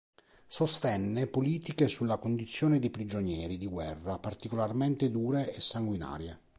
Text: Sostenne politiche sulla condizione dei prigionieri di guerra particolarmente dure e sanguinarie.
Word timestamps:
Sostenne 0.47 1.27
politiche 1.27 1.87
sulla 1.87 2.17
condizione 2.17 2.79
dei 2.79 2.89
prigionieri 2.89 3.59
di 3.59 3.67
guerra 3.67 4.17
particolarmente 4.17 5.11
dure 5.11 5.53
e 5.53 5.61
sanguinarie. 5.61 6.39